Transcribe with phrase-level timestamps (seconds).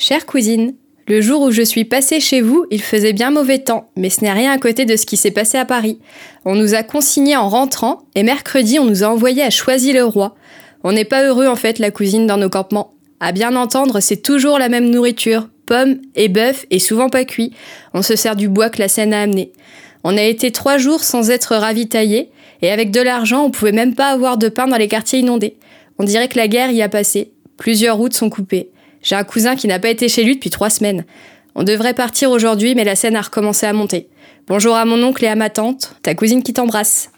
[0.00, 0.76] Chère cousine,
[1.08, 4.20] le jour où je suis passée chez vous, il faisait bien mauvais temps, mais ce
[4.20, 5.98] n'est rien à côté de ce qui s'est passé à Paris.
[6.44, 10.36] On nous a consignés en rentrant, et mercredi, on nous a envoyés à Choisy-le-Roi.
[10.84, 12.94] On n'est pas heureux en fait, la cousine, dans nos campements.
[13.18, 17.52] À bien entendre, c'est toujours la même nourriture, pommes et bœuf, et souvent pas cuit.
[17.92, 19.50] On se sert du bois que la Seine a amené.
[20.04, 22.30] On a été trois jours sans être ravitaillés,
[22.62, 25.56] et avec de l'argent, on pouvait même pas avoir de pain dans les quartiers inondés.
[25.98, 27.32] On dirait que la guerre y a passé.
[27.56, 28.70] Plusieurs routes sont coupées.
[29.02, 31.04] J'ai un cousin qui n'a pas été chez lui depuis trois semaines.
[31.54, 34.08] On devrait partir aujourd'hui, mais la scène a recommencé à monter.
[34.46, 37.10] Bonjour à mon oncle et à ma tante, ta cousine qui t'embrasse.